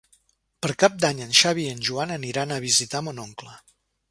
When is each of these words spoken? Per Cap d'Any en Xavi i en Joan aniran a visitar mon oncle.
Per 0.65 0.69
Cap 0.83 0.95
d'Any 1.03 1.21
en 1.25 1.35
Xavi 1.41 1.67
i 1.67 1.75
en 1.75 1.83
Joan 1.89 2.15
aniran 2.17 2.57
a 2.57 2.61
visitar 2.65 3.05
mon 3.11 3.23
oncle. 3.27 3.55